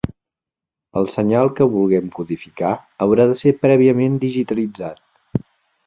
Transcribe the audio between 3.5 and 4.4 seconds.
prèviament